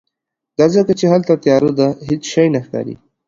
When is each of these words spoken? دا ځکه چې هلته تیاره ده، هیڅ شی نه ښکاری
دا 0.57 0.65
ځکه 0.75 0.91
چې 0.99 1.05
هلته 1.13 1.33
تیاره 1.43 1.71
ده، 1.79 1.87
هیڅ 2.07 2.23
شی 2.31 2.45
نه 2.53 2.59
ښکاری 2.65 2.95